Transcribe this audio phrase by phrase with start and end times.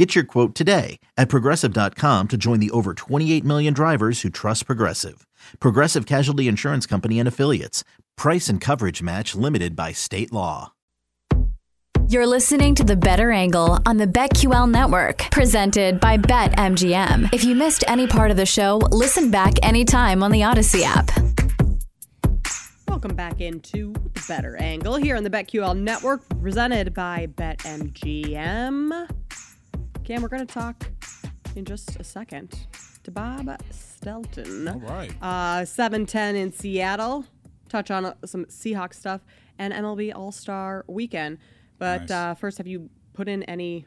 [0.00, 4.64] Get your quote today at progressive.com to join the over 28 million drivers who trust
[4.64, 5.26] Progressive.
[5.58, 7.84] Progressive Casualty Insurance Company and Affiliates.
[8.16, 10.72] Price and coverage match limited by state law.
[12.08, 17.30] You're listening to The Better Angle on the BetQL network, presented by BetMGM.
[17.34, 21.10] If you missed any part of the show, listen back anytime on the Audacy app.
[22.88, 29.19] Welcome back into The Better Angle here on the BetQL network, presented by BetMGM.
[30.10, 30.90] Cam, we're going to talk
[31.54, 32.66] in just a second
[33.04, 34.66] to Bob Stelton.
[34.66, 35.12] All right.
[35.22, 37.24] Uh, 710 in Seattle.
[37.68, 39.20] Touch on uh, some Seahawks stuff
[39.56, 41.38] and MLB All Star weekend.
[41.78, 42.10] But Nice.
[42.10, 43.86] uh, first, have you put in any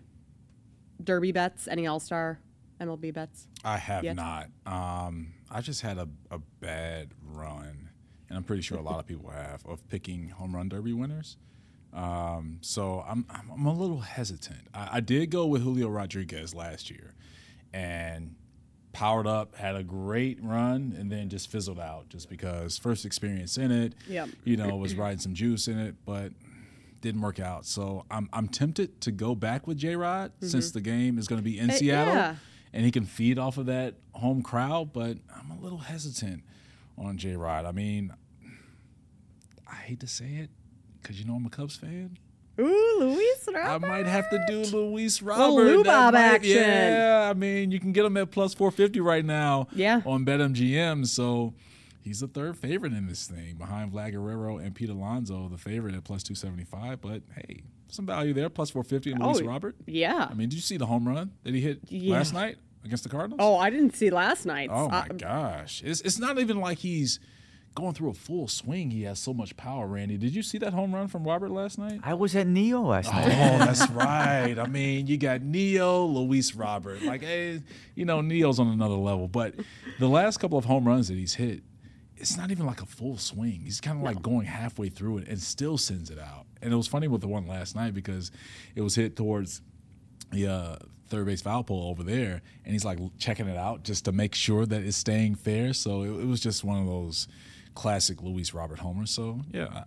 [1.03, 2.39] Derby bets, any All Star
[2.79, 3.49] MLB bets?
[3.65, 4.15] I have Yet?
[4.15, 4.47] not.
[4.65, 7.89] Um, I just had a, a bad run,
[8.29, 11.35] and I'm pretty sure a lot of people have, of picking home run derby winners.
[11.93, 14.67] Um, so I'm, I'm I'm a little hesitant.
[14.73, 17.13] I, I did go with Julio Rodriguez last year,
[17.73, 18.35] and
[18.93, 23.57] powered up, had a great run, and then just fizzled out just because first experience
[23.57, 23.93] in it.
[24.07, 24.29] Yep.
[24.43, 26.31] You know, was riding some juice in it, but
[27.01, 27.65] didn't work out.
[27.65, 31.39] So I'm I'm tempted to go back with J Rod since the game is going
[31.39, 32.35] to be in Uh, Seattle yeah.
[32.73, 36.43] and he can feed off of that home crowd, but I'm a little hesitant
[36.97, 37.65] on J Rod.
[37.65, 38.13] I mean,
[39.69, 40.49] I hate to say it
[41.03, 42.17] because you know I'm a Cubs fan.
[42.59, 43.85] Ooh, Luis Robert.
[43.85, 45.77] I might have to do Luis Robert.
[45.77, 46.51] That Bob might- action.
[46.57, 50.01] Yeah, I mean, you can get him at plus 450 right now Yeah.
[50.05, 51.07] on BetMGM.
[51.07, 51.53] So
[52.03, 55.95] he's the third favorite in this thing behind Vlad Guerrero and Pete Alonso, the favorite
[55.95, 57.01] at plus 275.
[57.01, 59.75] But hey, some value there, plus 450 and Luis Oh, Robert.
[59.87, 60.27] Yeah.
[60.29, 62.13] I mean, did you see the home run that he hit Yeah.
[62.17, 63.39] last night against the Cardinals?
[63.41, 64.69] oh, I didn't see last night.
[64.71, 65.81] Oh my Uh, gosh!
[65.83, 67.19] It's it's not even like he's
[67.75, 68.91] going through a full swing.
[68.91, 69.87] He has so much power.
[69.87, 71.99] Randy, did you see that home run from Robert last night?
[72.03, 73.27] I was at Neo last night.
[73.27, 74.57] Oh, that's right.
[74.57, 77.01] I mean, you got Neo, Luis Robert.
[77.01, 77.61] Like, hey,
[77.95, 79.27] you know, Neo's on another level.
[79.27, 79.55] But
[79.99, 81.63] the last couple of home runs that he's hit,
[82.15, 83.61] it's not even like a full swing.
[83.63, 86.45] He's kind of like going halfway through it and still sends it out.
[86.61, 88.31] And it was funny with the one last night because
[88.75, 89.61] it was hit towards
[90.31, 90.75] the uh,
[91.09, 94.33] third base foul pole over there, and he's like checking it out just to make
[94.33, 95.73] sure that it's staying fair.
[95.73, 97.27] So it, it was just one of those
[97.75, 99.05] classic Luis Robert Homer.
[99.05, 99.83] So yeah,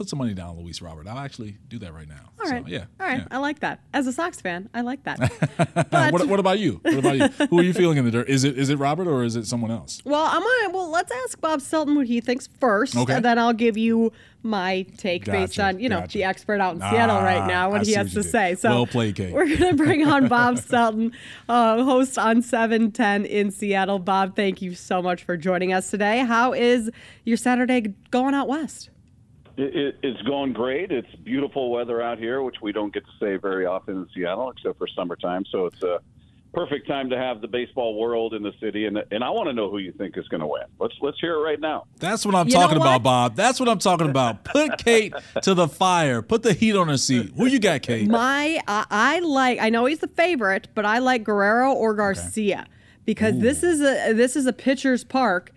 [0.00, 1.06] put some money down, Luis Robert.
[1.06, 2.30] I'll actually do that right now.
[2.42, 2.64] All right.
[2.64, 2.84] So, yeah.
[2.98, 3.18] All right.
[3.18, 3.26] yeah.
[3.30, 3.80] I like that.
[3.92, 5.18] As a Sox fan, I like that.
[5.90, 6.80] But what, what about you?
[6.82, 7.46] What about you?
[7.48, 8.28] Who are you feeling in the dirt?
[8.28, 10.00] Is it is it Robert or is it someone else?
[10.06, 13.12] well, I'm gonna well, let's ask Bob Stelton what he thinks first, Okay.
[13.14, 14.12] and then I'll give you
[14.42, 16.18] my take based on you know gotcha.
[16.18, 18.30] the expert out in Seattle right Ah, now what I he has what to did.
[18.32, 18.54] say.
[18.54, 19.32] So Well played, Kate.
[19.34, 21.12] We're gonna bring on Bob Stelton,
[21.48, 23.98] uh, host on 710 in Seattle.
[23.98, 26.18] Bob, thank you so much for joining us today.
[26.24, 26.90] How is
[27.24, 28.88] your Saturday going out west?
[29.60, 30.90] It, it, it's going great.
[30.90, 34.50] It's beautiful weather out here, which we don't get to say very often in Seattle,
[34.50, 35.44] except for summertime.
[35.52, 36.00] So it's a
[36.54, 38.86] perfect time to have the baseball world in the city.
[38.86, 40.62] And and I want to know who you think is going to win.
[40.78, 41.86] Let's let's hear it right now.
[41.98, 42.86] That's what I'm You talking what?
[42.86, 43.36] about, Bob.
[43.36, 44.44] That's what I'm talking about.
[44.44, 45.12] Put Kate
[45.42, 46.22] to the fire.
[46.22, 47.32] Put the heat on her seat.
[47.36, 48.08] Who you got, Kate?
[48.08, 49.58] My, I, I like.
[49.60, 52.66] I know he's the favorite, but I like Guerrero or Garcia
[53.04, 55.52] because this is a this is a pitcher's park.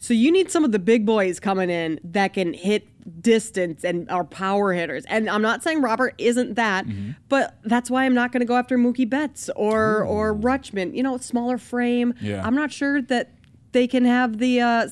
[0.00, 2.86] So you need some of the big boys coming in that can hit
[3.20, 5.04] distance and are power hitters.
[5.06, 7.12] And I'm not saying Robert isn't that, Mm-hmm.
[7.28, 10.94] but that's why I'm not going to go after Mookie Betts or or Rutschman.
[10.94, 12.14] You know, smaller frame.
[12.20, 12.44] Yeah.
[12.46, 13.32] I'm not sure that
[13.72, 14.88] they can have the uh,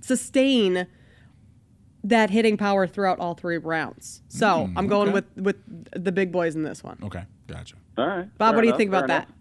[0.00, 0.86] sustain
[2.04, 4.22] that hitting power throughout all three rounds.
[4.28, 5.24] So I'm going Mm, okay.
[5.34, 6.98] with with the big boys in this one.
[7.02, 7.76] Okay, gotcha.
[7.98, 9.24] All right, Bob, Fair what do you enough, think about fair that?
[9.28, 9.35] enough.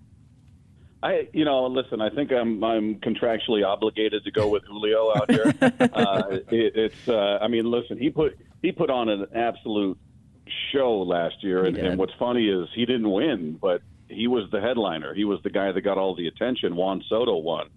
[1.05, 2.01] I, you know, listen.
[2.01, 5.53] I think I'm I'm contractually obligated to go with Julio out here.
[5.61, 7.07] uh, it, it's.
[7.07, 7.99] Uh, I mean, listen.
[7.99, 9.99] He put he put on an absolute
[10.73, 14.59] show last year, and, and what's funny is he didn't win, but he was the
[14.59, 15.13] headliner.
[15.13, 16.75] He was the guy that got all the attention.
[16.75, 17.69] Juan Soto won,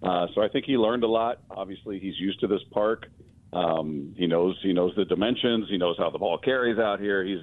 [0.00, 1.40] uh, so I think he learned a lot.
[1.50, 3.08] Obviously, he's used to this park.
[3.52, 5.68] Um, he knows he knows the dimensions.
[5.68, 7.24] He knows how the ball carries out here.
[7.24, 7.42] He's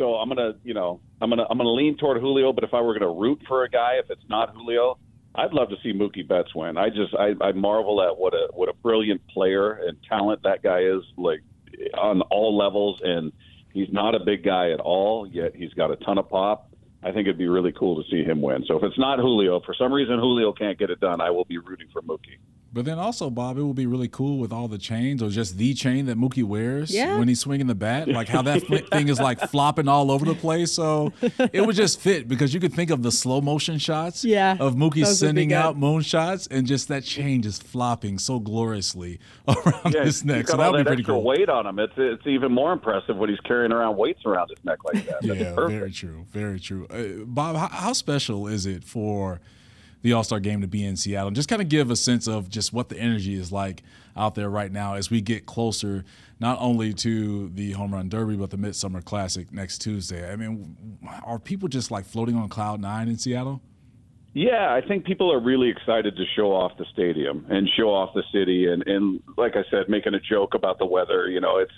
[0.00, 2.54] so I'm gonna, you know, I'm gonna I'm gonna lean toward Julio.
[2.54, 4.98] But if I were gonna root for a guy, if it's not Julio,
[5.34, 6.78] I'd love to see Mookie Betts win.
[6.78, 10.62] I just I, I marvel at what a what a brilliant player and talent that
[10.62, 11.42] guy is, like
[12.00, 12.98] on all levels.
[13.04, 13.30] And
[13.74, 16.72] he's not a big guy at all, yet he's got a ton of pop.
[17.02, 18.64] I think it'd be really cool to see him win.
[18.66, 21.44] So if it's not Julio, for some reason Julio can't get it done, I will
[21.44, 22.38] be rooting for Mookie.
[22.72, 25.58] But then also, Bob, it would be really cool with all the chains or just
[25.58, 27.18] the chain that Mookie wears Yeah.
[27.18, 28.62] when he's swinging the bat, like how that
[28.92, 30.70] thing is like flopping all over the place.
[30.70, 31.12] So
[31.52, 34.74] it would just fit because you could think of the slow motion shots Yeah, of
[34.76, 38.38] Mookie those would be sending out moon shots and just that chain just flopping so
[38.38, 39.18] gloriously
[39.48, 40.42] around Yeah, his neck.
[40.42, 41.24] he's So that would be pretty extra cool.
[41.24, 41.80] weight on him.
[41.80, 45.22] It's it's even more impressive when he's carrying around weights around his neck like that.
[45.22, 45.78] That's Yeah, perfect.
[45.80, 46.24] very true.
[46.30, 46.86] Very true.
[46.88, 49.40] Uh, Bob, how, how special is it for
[50.02, 51.28] the All Star game to be in Seattle?
[51.28, 53.82] And just kind of give a sense of just what the energy is like
[54.16, 56.04] out there right now as we get closer,
[56.38, 60.30] not only to the Home Run Derby, but the Midsummer Classic next Tuesday.
[60.30, 60.76] I mean,
[61.24, 63.60] are people just like floating on cloud nine in Seattle?
[64.32, 68.14] Yeah, I think people are really excited to show off the stadium and show off
[68.14, 71.28] the city, and and like I said, making a joke about the weather.
[71.28, 71.72] You know, it's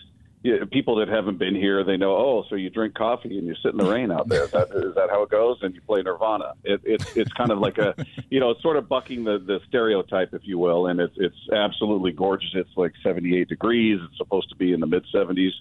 [0.71, 1.85] people that haven't been here.
[1.85, 4.45] They know, oh, so you drink coffee and you sit in the rain out there.
[4.45, 5.59] Is that is that how it goes?
[5.63, 6.55] And you play Nirvana.
[6.65, 7.95] It, it's it's kind of like a,
[8.31, 10.87] you know, it's sort of bucking the the stereotype, if you will.
[10.87, 12.51] And it's it's absolutely gorgeous.
[12.55, 14.01] It's like 78 degrees.
[14.03, 15.53] It's supposed to be in the mid 70s,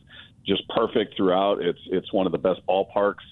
[0.46, 1.62] just perfect throughout.
[1.62, 3.26] It's it's one of the best ballparks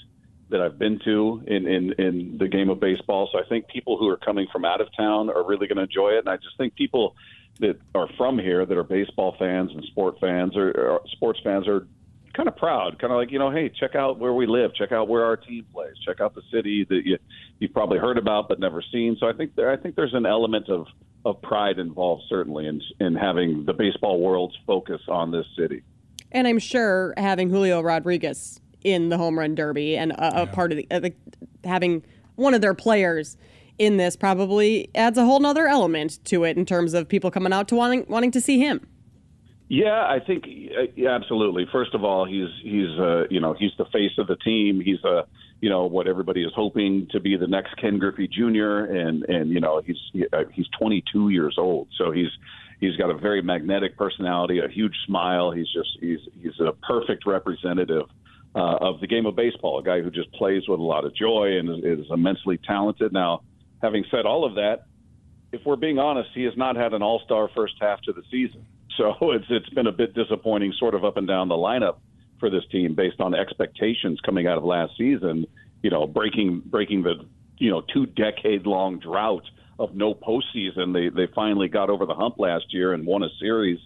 [0.50, 3.30] that I've been to in, in, in the game of baseball.
[3.32, 5.84] So I think people who are coming from out of town are really going to
[5.84, 6.20] enjoy it.
[6.20, 7.16] And I just think people
[7.60, 11.68] that are from here that are baseball fans and sport fans or, or sports fans
[11.68, 11.88] are
[12.34, 14.92] kind of proud, kind of like, you know, hey, check out where we live, check
[14.92, 17.18] out where our team plays, check out the city that you,
[17.60, 19.18] you've probably heard about but never seen.
[19.20, 20.88] So I think there, I think there's an element of,
[21.26, 25.84] of pride involved certainly in, in having the baseball world's focus on this city.
[26.32, 30.72] And I'm sure having Julio Rodriguez in the home run derby and a, a part
[30.72, 31.14] of the, uh, the
[31.66, 32.04] having
[32.36, 33.36] one of their players
[33.80, 37.54] in this probably adds a whole nother element to it in terms of people coming
[37.54, 38.86] out to wanting wanting to see him.
[39.70, 41.68] Yeah, I think uh, yeah, absolutely.
[41.72, 44.82] First of all, he's he's uh, you know he's the face of the team.
[44.82, 45.24] He's uh,
[45.62, 48.86] you know what everybody is hoping to be the next Ken Griffey Jr.
[48.86, 49.98] and and you know he's
[50.34, 52.30] uh, he's 22 years old, so he's
[52.80, 55.52] he's got a very magnetic personality, a huge smile.
[55.52, 58.06] He's just he's he's a perfect representative
[58.56, 59.80] uh, of the game of baseball.
[59.80, 63.14] A guy who just plays with a lot of joy and is, is immensely talented.
[63.14, 63.44] Now,
[63.82, 64.86] having said all of that,
[65.52, 68.66] if we're being honest, he has not had an all-star first half to the season.
[68.98, 72.00] So it's it's been a bit disappointing, sort of up and down the lineup
[72.38, 75.46] for this team based on expectations coming out of last season.
[75.82, 77.26] You know, breaking breaking the
[77.60, 79.46] you know two decade long drought
[79.78, 80.92] of no postseason.
[80.92, 83.80] They they finally got over the hump last year and won a series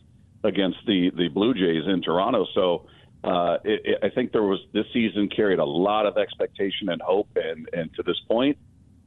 [0.43, 2.47] against the the Blue Jays in Toronto.
[2.55, 2.87] So.
[3.23, 7.01] Uh, it, it, I think there was this season carried a lot of expectation and
[7.01, 8.57] hope, and and to this point,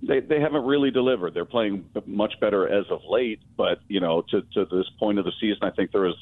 [0.06, 1.35] they they haven't really delivered.
[1.35, 5.25] They're playing much better as of late, but you know, to to this point of
[5.25, 6.17] the season, I think there was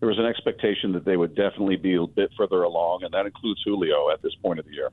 [0.00, 3.26] there was an expectation that they would definitely be a bit further along, and that
[3.26, 4.90] includes Julio at this point of the year.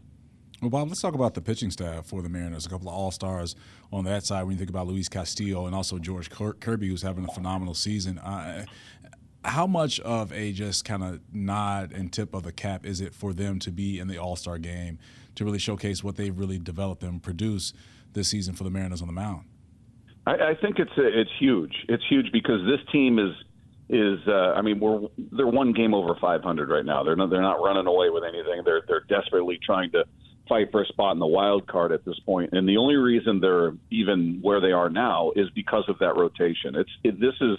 [0.61, 2.65] Well, Bob, let's talk about the pitching staff for the Mariners.
[2.65, 3.55] A couple of all stars
[3.93, 7.25] on that side when you think about Luis Castillo and also George Kirby, who's having
[7.25, 8.19] a phenomenal season.
[9.45, 13.13] How much of a just kind of nod and tip of the cap is it
[13.13, 14.97] for them to be in the All Star game
[15.37, 17.75] to really showcase what they've really developed and produced
[18.13, 19.45] this season for the Mariners on the mound?
[20.25, 21.73] I, I think it's it's huge.
[21.87, 23.33] It's huge because this team is
[23.89, 27.03] is uh, I mean we're they're one game over 500 right now.
[27.03, 28.61] They're not they're not running away with anything.
[28.65, 30.03] They're they're desperately trying to
[30.49, 32.51] fight for a spot in the wild card at this point.
[32.53, 36.75] And the only reason they're even where they are now is because of that rotation.
[36.75, 37.57] It's it, this is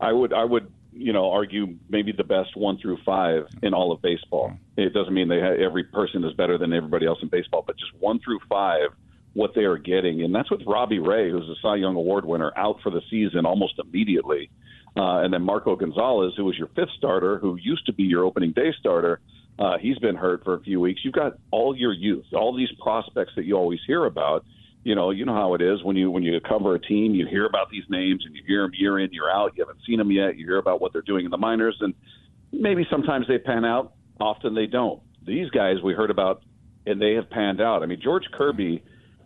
[0.00, 3.92] I would I would you know argue maybe the best one through five in all
[3.92, 4.52] of baseball.
[4.76, 7.76] It doesn't mean they ha- every person is better than everybody else in baseball, but
[7.78, 8.90] just one through five
[9.34, 12.52] what they are getting, and that's with Robbie Ray, who's a Cy Young Award winner,
[12.56, 14.50] out for the season almost immediately,
[14.96, 18.24] uh, and then Marco Gonzales, who was your fifth starter, who used to be your
[18.24, 19.20] opening day starter.
[19.58, 21.00] Uh, he's been hurt for a few weeks.
[21.04, 24.44] You've got all your youth, all these prospects that you always hear about.
[24.88, 27.26] You know, you know how it is when you when you cover a team, you
[27.26, 29.52] hear about these names and you hear them year in year out.
[29.54, 30.38] You haven't seen them yet.
[30.38, 31.92] You hear about what they're doing in the minors, and
[32.52, 33.92] maybe sometimes they pan out.
[34.18, 35.02] Often they don't.
[35.26, 36.42] These guys we heard about,
[36.86, 37.82] and they have panned out.
[37.82, 38.82] I mean, George Kirby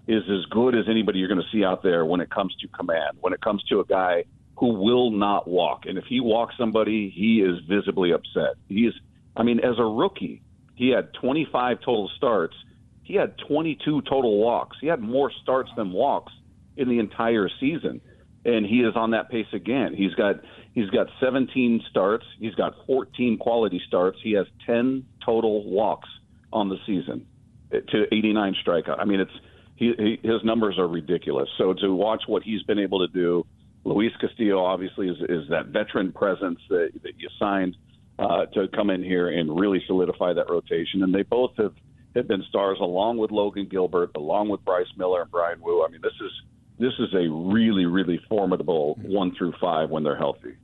[0.08, 2.66] is as good as anybody you're going to see out there when it comes to
[2.66, 3.18] command.
[3.20, 4.24] When it comes to a guy
[4.56, 8.56] who will not walk, and if he walks somebody, he is visibly upset.
[8.68, 8.94] He is.
[9.36, 10.42] I mean, as a rookie,
[10.74, 12.56] he had 25 total starts.
[13.02, 14.76] He had 22 total walks.
[14.80, 16.32] He had more starts than walks
[16.76, 18.00] in the entire season,
[18.44, 19.94] and he is on that pace again.
[19.94, 20.36] He's got
[20.72, 22.24] he's got 17 starts.
[22.38, 24.18] He's got 14 quality starts.
[24.22, 26.08] He has 10 total walks
[26.52, 27.26] on the season
[27.70, 29.00] to 89 strikeout.
[29.00, 29.32] I mean, it's
[29.76, 31.48] he, he, his numbers are ridiculous.
[31.58, 33.46] So to watch what he's been able to do,
[33.84, 37.76] Luis Castillo obviously is, is that veteran presence that, that you signed
[38.18, 41.02] uh, to come in here and really solidify that rotation.
[41.02, 41.74] And they both have,
[42.14, 45.84] have been stars along with Logan Gilbert, along with Bryce Miller and Bryan Woo.
[45.84, 46.32] I mean, this is
[46.78, 50.54] this is a really really formidable one through five when they're healthy.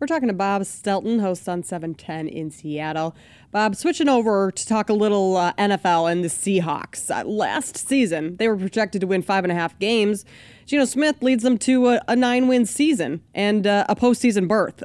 [0.00, 3.16] We're talking to Bob Stelton, host on 710 in Seattle.
[3.50, 7.10] Bob, switching over to talk a little uh, NFL and the Seahawks.
[7.10, 10.24] Uh, last season, they were projected to win five and a half games.
[10.66, 14.84] Geno Smith leads them to a, a nine win season and uh, a postseason berth.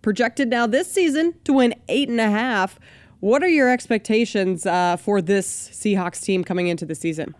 [0.00, 2.78] Projected now this season to win eight and a half.
[3.20, 7.34] What are your expectations uh, for this Seahawks team coming into the season?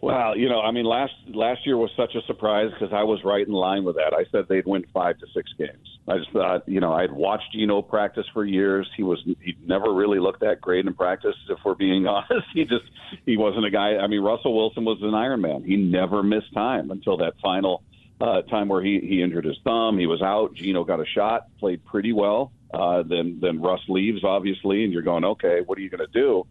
[0.00, 3.24] Well, you know, I mean, last last year was such a surprise because I was
[3.24, 4.14] right in line with that.
[4.14, 5.98] I said they'd win five to six games.
[6.06, 8.88] I just thought, you know, I'd watched Geno practice for years.
[8.96, 11.34] He was he never really looked that great in practice.
[11.48, 12.84] If we're being honest, he just
[13.26, 13.96] he wasn't a guy.
[13.96, 15.64] I mean, Russell Wilson was an Iron Man.
[15.64, 17.82] He never missed time until that final
[18.20, 19.98] uh, time where he he injured his thumb.
[19.98, 20.54] He was out.
[20.54, 22.52] Geno got a shot, played pretty well.
[22.72, 26.12] Uh, then then Russ leaves, obviously, and you're going, okay, what are you going to
[26.12, 26.46] do?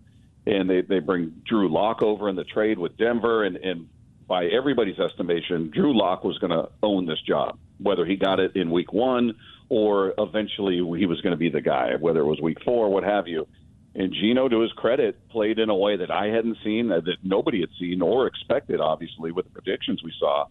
[0.47, 3.89] and they, they bring Drew Lock over in the trade with Denver, and, and
[4.27, 8.55] by everybody's estimation, Drew Lock was going to own this job, whether he got it
[8.55, 9.35] in week one
[9.69, 13.03] or eventually he was going to be the guy, whether it was week four, what
[13.03, 13.45] have you.
[13.93, 17.59] And Geno, to his credit, played in a way that I hadn't seen, that nobody
[17.59, 20.45] had seen or expected, obviously, with the predictions we saw.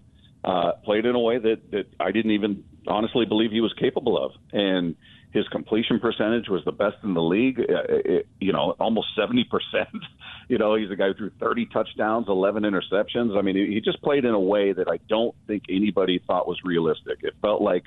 [0.47, 4.17] Uh, played in a way that, that I didn't even honestly believe he was capable
[4.17, 4.31] of.
[4.53, 4.95] And
[5.33, 7.59] his completion percentage was the best in the league.
[7.59, 9.89] Uh, it, you know, almost seventy percent.
[10.49, 13.37] You know, he's a guy who threw thirty touchdowns, eleven interceptions.
[13.37, 16.57] I mean, he just played in a way that I don't think anybody thought was
[16.65, 17.19] realistic.
[17.23, 17.83] It felt like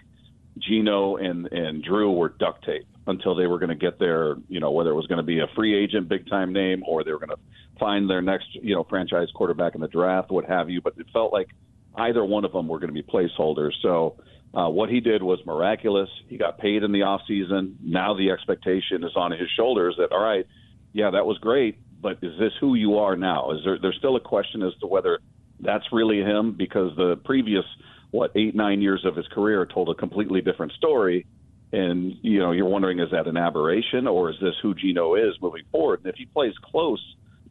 [0.58, 4.60] Geno and and Drew were duct tape until they were going to get their, you
[4.60, 7.14] know, whether it was going to be a free agent, big time name, or they
[7.14, 7.40] were going to
[7.80, 10.82] find their next, you know, franchise quarterback in the draft, what have you.
[10.82, 11.48] But it felt like
[11.96, 13.72] either one of them were going to be placeholders.
[13.82, 14.18] So
[14.54, 16.10] uh, what he did was miraculous.
[16.28, 17.78] He got paid in the off season.
[17.84, 20.46] Now the expectation is on his shoulders that all right,
[20.94, 23.52] yeah, that was great, but is this who you are now?
[23.52, 25.20] Is there there's still a question as to whether
[25.60, 27.66] that's really him because the previous
[28.12, 31.28] what eight nine years of his career told a completely different story,
[31.72, 35.36] and you know you're wondering is that an aberration or is this who Geno is
[35.42, 36.00] moving forward?
[36.04, 37.04] And if he plays close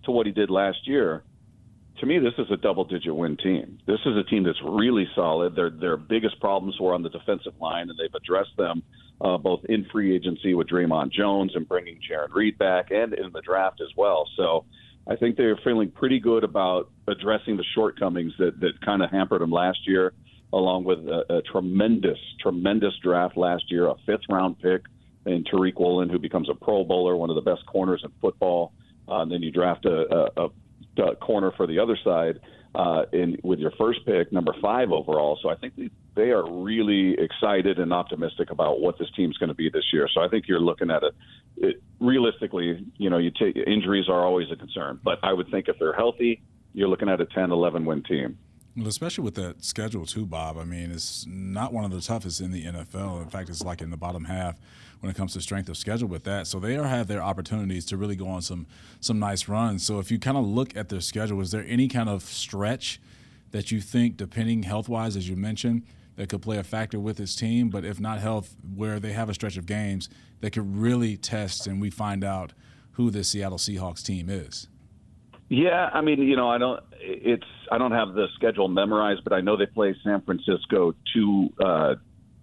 [0.05, 1.23] to what he did last year,
[2.01, 3.79] to me, this is a double-digit win team.
[3.87, 5.57] This is a team that's really solid.
[5.57, 8.83] Their their biggest problems were on the defensive line, and they've addressed them
[9.21, 13.33] uh, both in free agency with Dre'Mont Jones and bringing Jarran Reed back, and in
[13.33, 14.29] the draft as well.
[14.37, 14.65] So,
[15.09, 19.41] I think they're feeling pretty good about addressing the shortcomings that that kind of hampered
[19.41, 20.13] them last year,
[20.53, 24.83] along with a, a tremendous, tremendous draft last year, a fifth-round pick
[25.27, 28.73] in Tariq Woolen, who becomes a Pro Bowler, one of the best corners in football.
[29.09, 30.49] Uh, and then you draft a, a, a
[30.99, 32.41] uh, corner for the other side
[32.75, 35.39] uh, in with your first pick, number five overall.
[35.43, 35.75] So I think
[36.15, 40.09] they, are really excited and optimistic about what this team's going to be this year.
[40.13, 41.15] So I think you're looking at it,
[41.57, 42.85] it realistically.
[42.97, 45.95] You know, you take injuries are always a concern, but I would think if they're
[45.95, 46.43] healthy,
[46.75, 48.39] you're looking at a 10, 11 win team.
[48.77, 50.57] Well, especially with that schedule too, Bob.
[50.57, 53.23] I mean, it's not one of the toughest in the NFL.
[53.23, 54.59] In fact, it's like in the bottom half
[55.01, 56.47] when it comes to strength of schedule with that.
[56.47, 58.67] So they are have their opportunities to really go on some
[59.01, 59.85] some nice runs.
[59.85, 63.01] So if you kind of look at their schedule, is there any kind of stretch
[63.51, 65.83] that you think, depending health wise, as you mentioned,
[66.17, 67.71] that could play a factor with this team?
[67.71, 70.09] But if not health, where they have a stretch of games
[70.41, 72.53] that could really test and we find out
[72.93, 74.69] who the Seattle Seahawks team is.
[75.49, 76.83] Yeah, I mean, you know, I don't.
[77.11, 81.49] It's I don't have the schedule memorized, but I know they play San Francisco two
[81.59, 81.95] uh,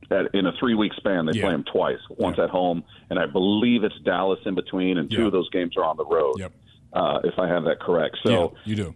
[0.10, 1.26] at, in a three week span.
[1.26, 1.44] They yeah.
[1.44, 2.46] play them twice, once yeah.
[2.46, 5.26] at home, and I believe it's Dallas in between, and two yeah.
[5.28, 6.40] of those games are on the road.
[6.40, 6.54] Yep.
[6.92, 8.96] Uh, if I have that correct, so you do.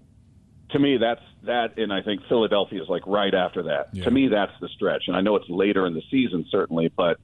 [0.71, 3.93] To me, that's that, and I think Philadelphia is like right after that.
[4.03, 7.19] To me, that's the stretch, and I know it's later in the season, certainly, but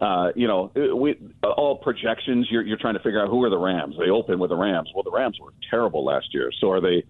[0.00, 3.58] uh, you know, we, all projections, you're, you're trying to figure out who are the
[3.58, 3.94] Rams.
[3.98, 4.90] They open with the Rams.
[4.94, 6.50] Well, the Rams were terrible last year.
[6.60, 7.04] So are they?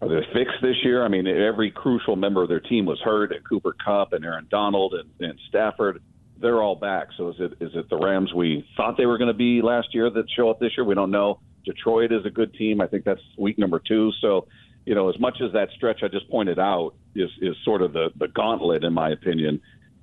[0.00, 1.04] Are they fixed this year?
[1.04, 4.46] I mean, every crucial member of their team was hurt, and Cooper Kupp and Aaron
[4.50, 6.02] Donald and, and Stafford.
[6.40, 7.08] They're all back.
[7.18, 9.88] So is it is it the Rams we thought they were going to be last
[9.92, 10.86] year that show up this year?
[10.86, 11.40] We don't know.
[11.66, 12.80] Detroit is a good team.
[12.80, 14.10] I think that's week number two.
[14.22, 14.46] So,
[14.86, 17.92] you know, as much as that stretch I just pointed out is is sort of
[17.92, 19.60] the the gauntlet, in my opinion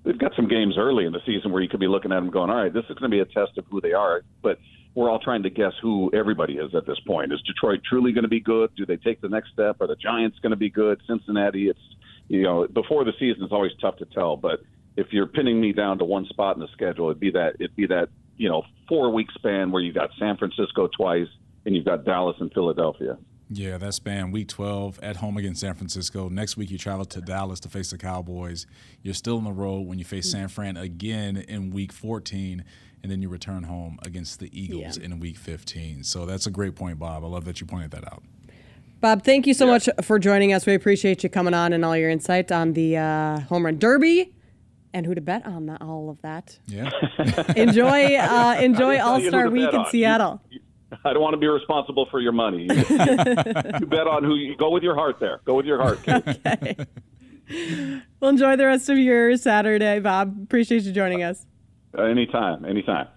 [0.07, 2.29] they've got some games early in the season where you could be looking at them
[2.29, 4.21] going, all right, this is going to be a test of who they are.
[4.41, 4.57] But
[4.97, 7.31] we're all trying to guess who everybody is at this point.
[7.31, 8.71] Is Detroit truly going to be good?
[8.75, 9.77] Do they take the next step?
[9.79, 10.99] Are the Giants going to be good?
[11.05, 11.79] Cincinnati, it's,
[12.29, 14.37] you know, before the season, it's always tough to tell.
[14.37, 14.61] But
[14.95, 17.75] if you're pinning me down to one spot in the schedule, it'd be that, it'd
[17.75, 21.27] be that, you know, four week span where you got San Francisco twice
[21.67, 23.19] and you've got Dallas and Philadelphia.
[23.49, 26.27] Yeah, that's span week 12 at home against San Francisco.
[26.27, 28.67] Next week, you travel to Dallas to face the Cowboys.
[29.01, 32.63] You're still on the road when you face San Fran again in week 14,
[33.03, 35.05] and then you return home against the Eagles yeah.
[35.05, 36.03] in week 15.
[36.03, 37.23] So that's a great point, Bob.
[37.23, 38.21] I love that you pointed that out.
[38.99, 40.65] Bob, thank you so much for joining us.
[40.65, 44.33] We appreciate you coming on and all your insight on the uh, home run derby
[44.93, 46.57] and who to bet on the, all of that.
[46.65, 46.89] Yeah.
[47.55, 49.89] Enjoy, uh, enjoy All Star Week in on.
[49.89, 50.41] Seattle.
[50.49, 50.59] You-
[51.03, 52.63] I don't want to be responsible for your money.
[52.63, 52.73] You,
[53.79, 55.19] you bet on who you go with your heart.
[55.19, 55.99] There, go with your heart.
[56.07, 56.77] okay.
[58.19, 60.37] Well, enjoy the rest of your Saturday, Bob.
[60.43, 61.45] Appreciate you joining us.
[61.97, 63.07] Uh, anytime, anytime.